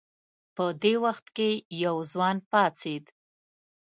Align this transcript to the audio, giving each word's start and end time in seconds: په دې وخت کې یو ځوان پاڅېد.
په 0.55 0.65
دې 0.81 0.93
وخت 1.03 1.25
کې 1.35 1.49
یو 1.85 1.95
ځوان 2.11 2.37
پاڅېد. 2.49 3.05